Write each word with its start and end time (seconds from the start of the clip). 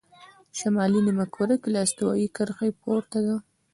شمالي 0.59 0.99
نیمهکره 1.07 1.55
له 1.73 1.79
استوایي 1.85 2.27
کرښې 2.35 2.69
پورته 2.81 3.19
ده. 3.25 3.35